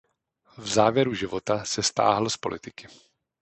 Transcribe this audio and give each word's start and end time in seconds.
V 0.57 0.67
závěru 0.67 1.13
života 1.13 1.63
se 1.63 1.83
stáhl 1.83 2.29
z 2.29 2.37
politiky. 2.37 2.87